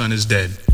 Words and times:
son 0.00 0.12
is 0.12 0.24
dead. 0.24 0.69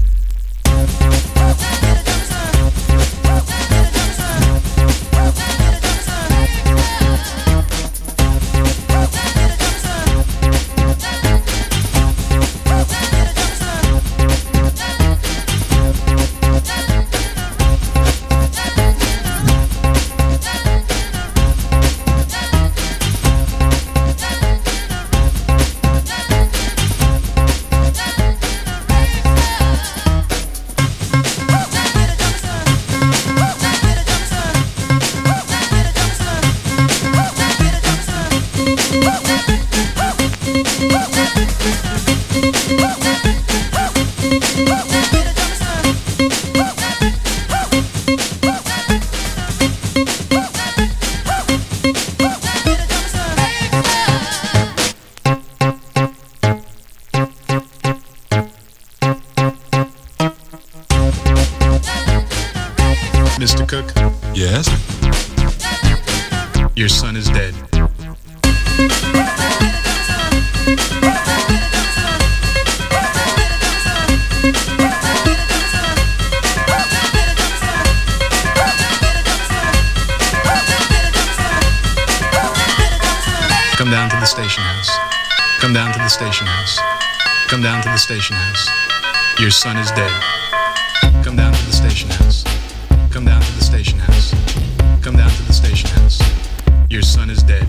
son 97.17 97.31
is 97.31 97.43
dead. 97.45 97.67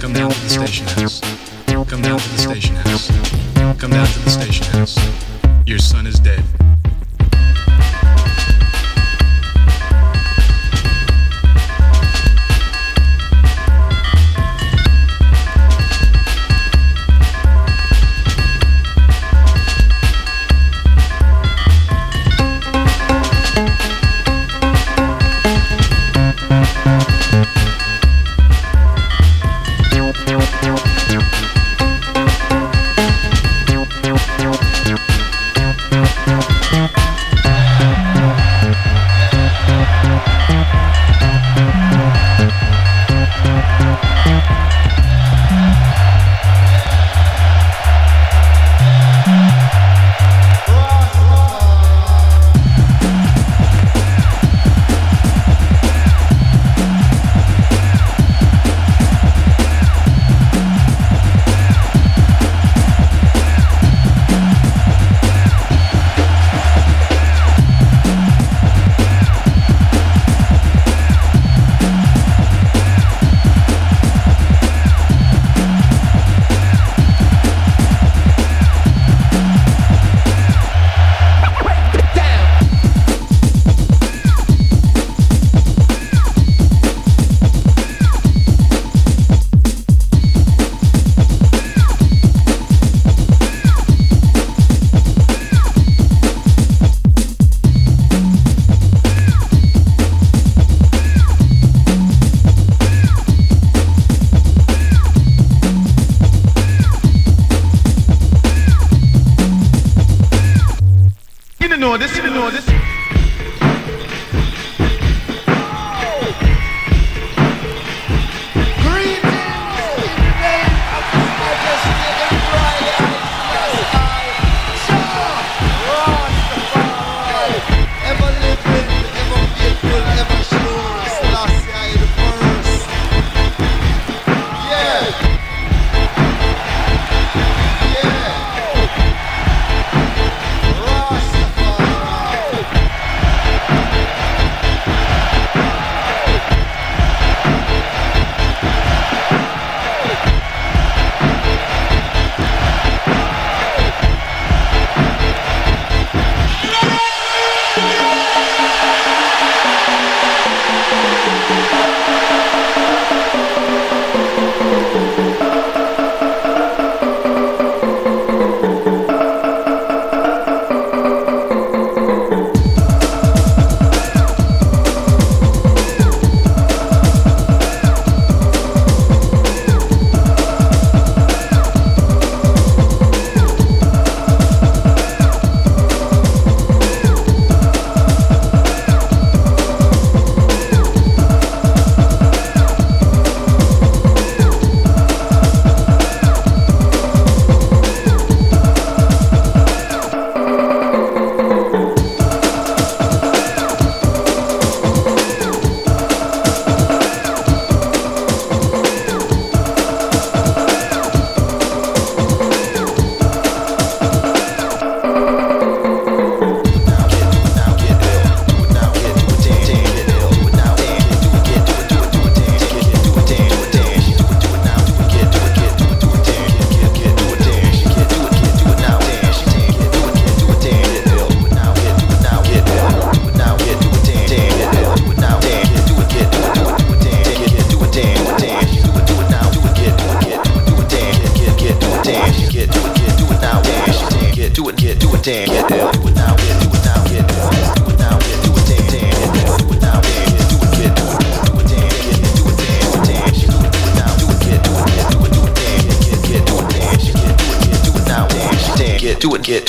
Come 0.00 0.14
down 0.14 0.30
to 0.30 0.40
the 0.40 0.48
station 0.48 0.86
house. 0.86 1.20
Come 1.66 2.00
down 2.00 2.18
to 2.18 2.28
the 2.30 2.38
station 2.38 2.74
house. 2.74 3.08
Come 3.78 3.90
down 3.90 4.06
to 4.06 4.18
the 4.20 4.30
station 4.30 4.64
house. 4.72 4.96
Your 5.66 5.78
son 5.78 6.06
is 6.06 6.18
dead. 6.18 6.42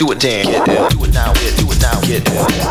do 0.01 0.11
it, 0.11 0.19
damn, 0.19 0.45
do 0.45 1.03
it 1.03 1.13
now, 1.13 1.31
do 1.33 1.71
it 1.71 1.79
now, 1.79 2.01
get 2.01 2.25
down. 2.25 2.70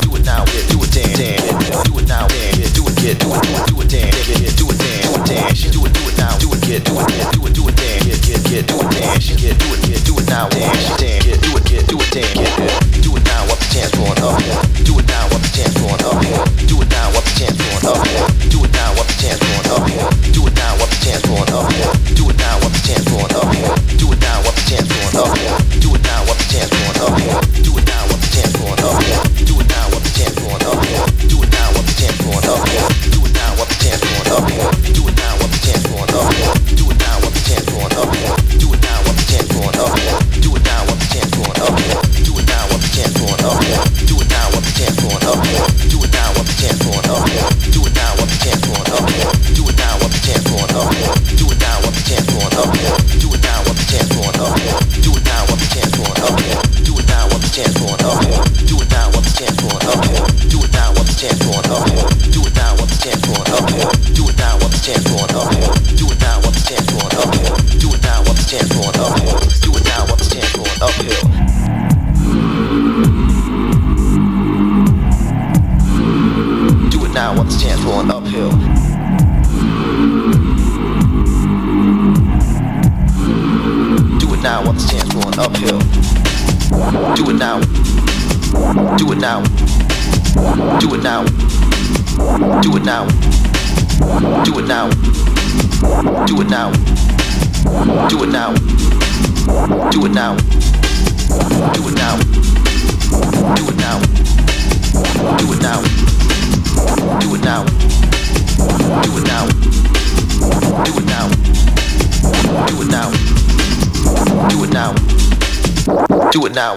it 116.51 116.55
now. 116.55 116.77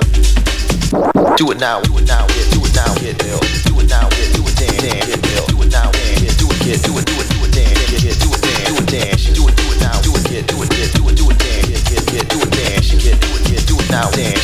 Do 1.37 1.51
it 1.51 1.59
now. 1.59 1.81
Do 1.81 1.97
it 1.97 2.05
now. 2.05 2.27
Yeah, 2.29 2.45
do 2.53 2.61
it 2.61 2.75
now. 2.75 2.93
Yeah, 3.01 3.13
now. 3.17 3.39
Do 3.65 3.79
it 3.79 3.89
now. 3.89 4.09
Yeah, 4.13 4.29
do 4.33 4.43
it 4.45 4.53
now. 4.61 4.77
Damn. 4.81 5.09
Yeah, 5.09 5.15
Bill. 5.17 5.45
Do 5.47 5.61
it 5.63 5.71
now. 5.71 5.91
Damn. 5.91 6.23
Yeah, 6.23 6.33
do 6.37 6.47
it. 6.51 6.65
Yeah, 6.65 6.77
do 6.77 6.97
it. 6.97 7.05
Do 7.05 7.13
it. 7.17 7.27
Do 7.29 7.37
it. 7.41 7.51
Damn. 7.51 7.73
Yeah, 7.73 8.05
yeah. 8.05 8.13
Do 8.21 8.29
it. 8.33 8.41
Damn. 8.41 8.65
Do 8.69 8.77
it. 8.77 8.87
Damn. 8.91 9.17
She 9.17 9.33
do 9.33 9.47
it. 9.47 9.55
Do 9.55 9.63
it 9.71 9.79
now. 9.81 10.01
Do 10.01 10.13
it. 10.13 10.29
Yeah, 10.29 10.41
do 10.45 10.61
it. 10.61 10.69
Yeah, 10.77 10.87
do 10.93 11.09
it. 11.09 11.15
Do 11.17 11.29
it. 11.31 11.37
Damn. 11.39 11.69
Yeah, 11.69 11.81
yeah. 12.13 12.23
Do 12.29 12.37
it. 12.41 12.49
now. 12.53 12.81
Do 12.85 13.09
it 13.09 13.49
yeah. 13.49 13.65
Do 13.65 13.75
it 13.79 13.89
now. 13.89 14.11
Damn. 14.11 14.42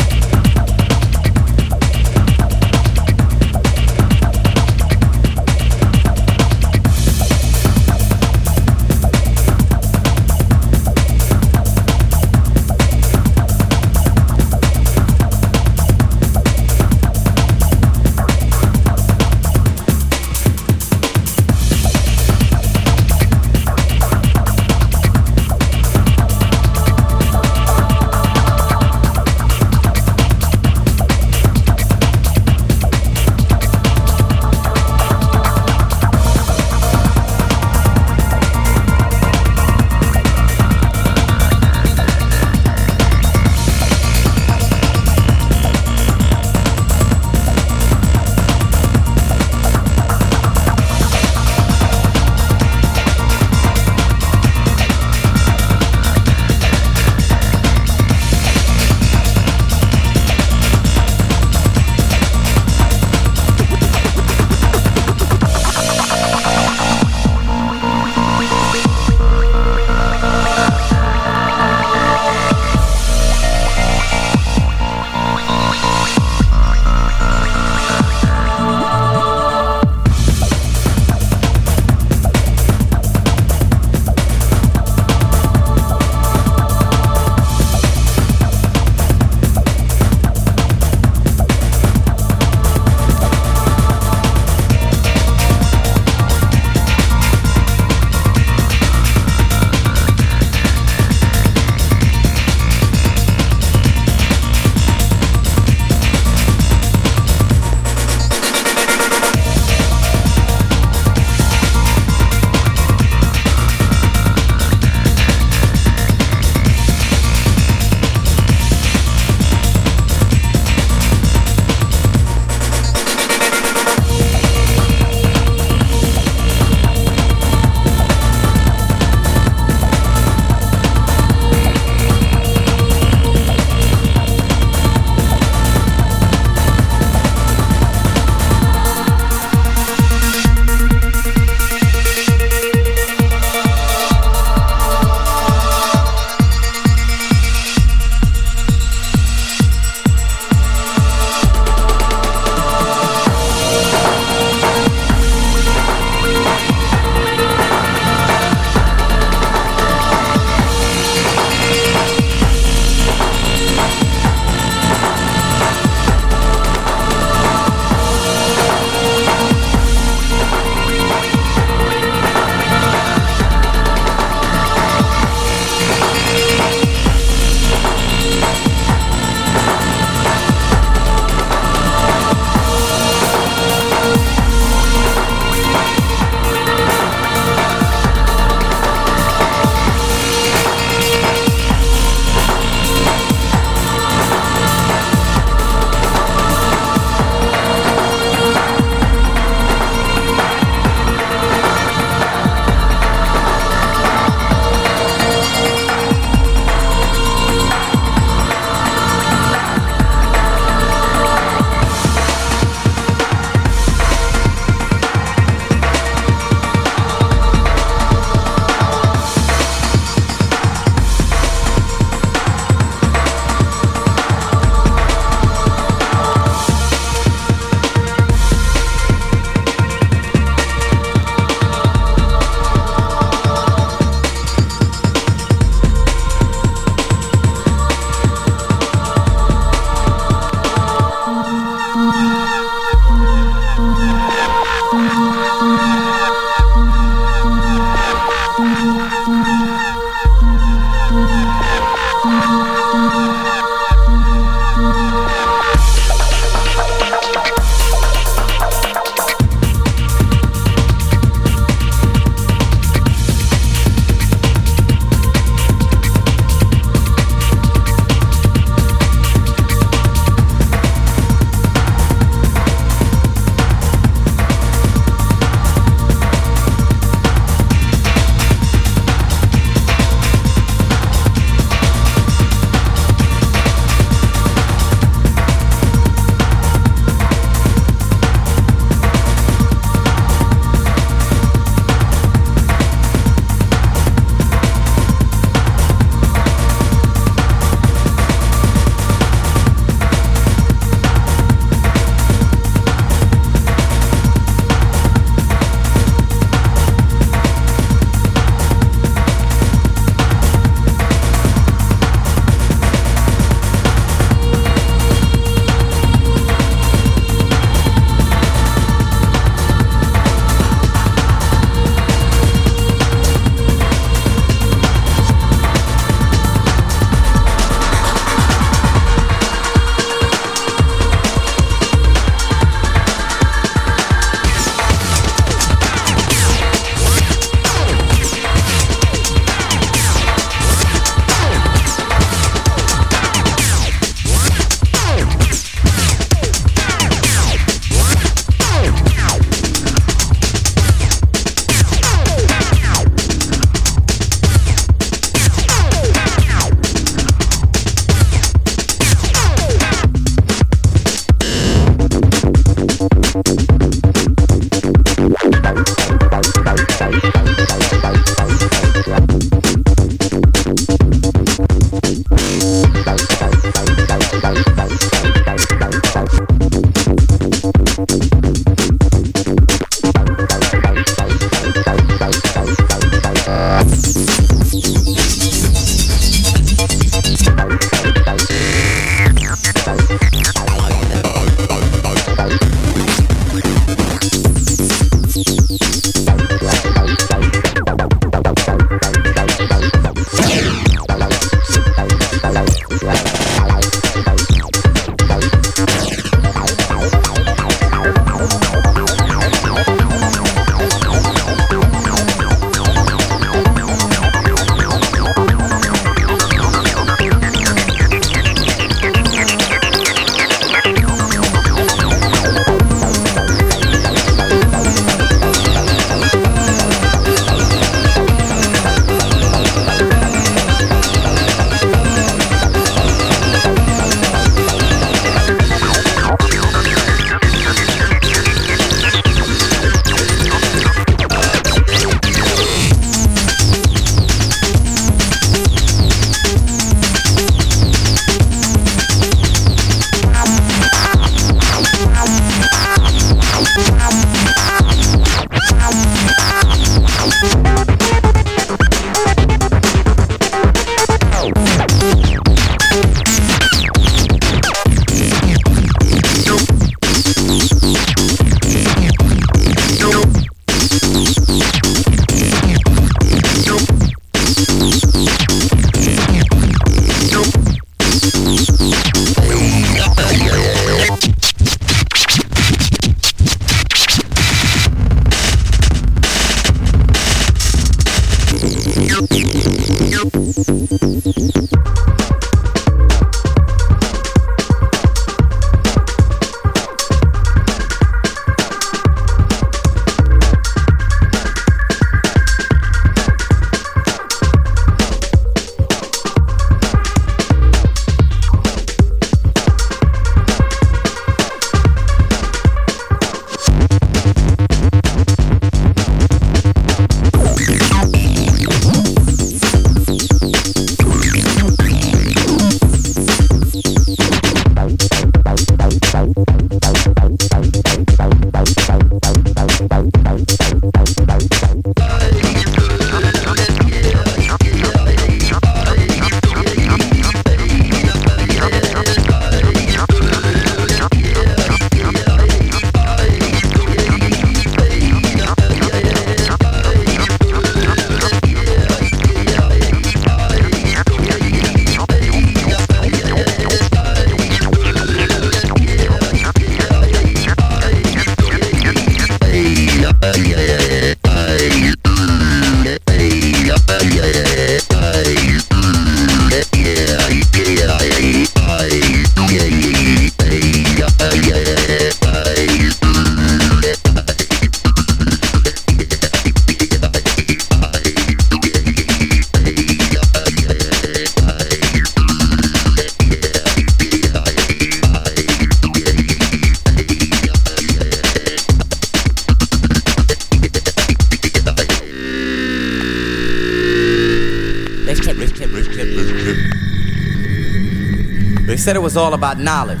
said 598.88 598.96
it 598.96 599.00
was 599.00 599.18
all 599.18 599.34
about 599.34 599.58
knowledge. 599.58 600.00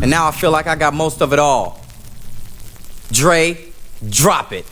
And 0.00 0.08
now 0.08 0.26
I 0.26 0.30
feel 0.30 0.50
like 0.50 0.66
I 0.66 0.74
got 0.74 0.94
most 0.94 1.20
of 1.20 1.34
it 1.34 1.38
all. 1.38 1.84
Dre, 3.12 3.58
drop 4.08 4.54
it. 4.54 4.64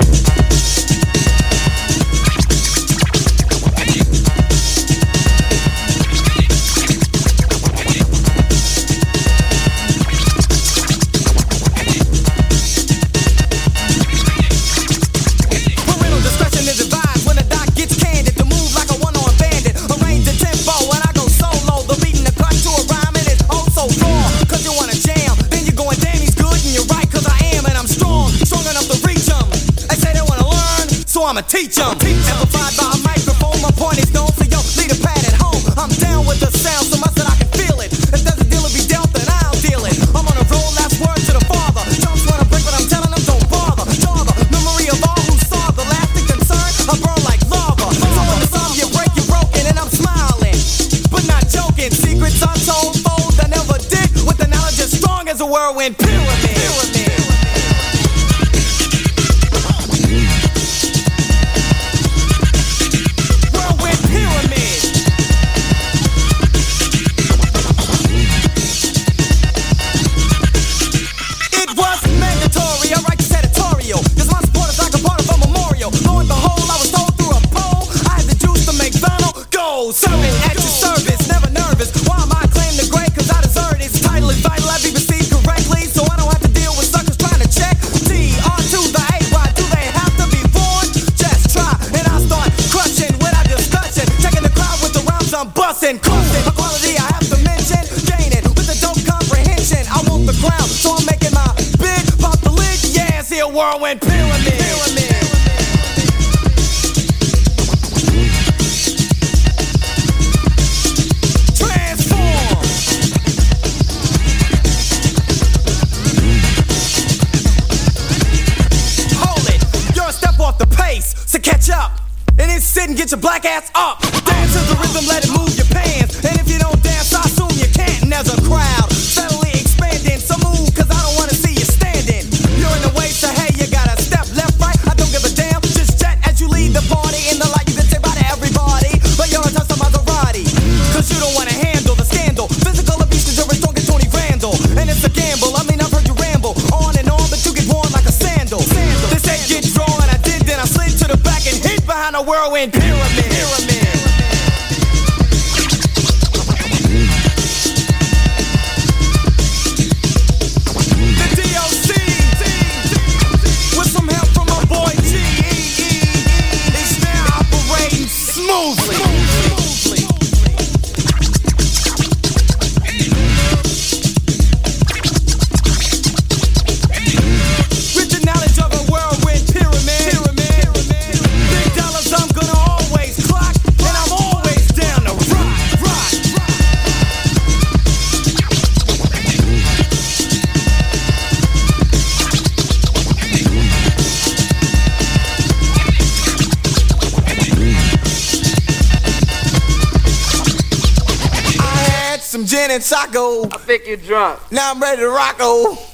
And 202.75 202.83
taco. 202.83 203.45
I 203.45 203.59
think 203.59 203.87
you're 203.87 203.97
drunk. 203.97 204.41
Now 204.51 204.73
I'm 204.73 204.81
ready 204.81 205.01
to 205.03 205.09
rock 205.09 205.37
oh. 205.39 205.94